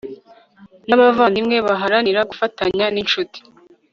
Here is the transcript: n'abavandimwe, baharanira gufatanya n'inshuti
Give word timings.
n'abavandimwe, 0.87 1.55
baharanira 1.67 2.27
gufatanya 2.31 2.85
n'inshuti 2.93 3.39